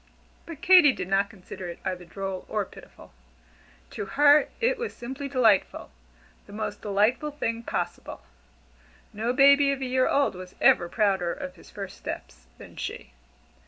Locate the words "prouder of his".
10.89-11.69